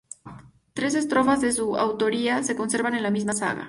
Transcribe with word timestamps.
Tres 0.73 0.95
estrofas 0.95 1.41
de 1.41 1.51
su 1.51 1.77
autoría 1.77 2.41
se 2.41 2.55
conservan 2.55 2.95
en 2.95 3.03
la 3.03 3.11
misma 3.11 3.33
saga. 3.33 3.59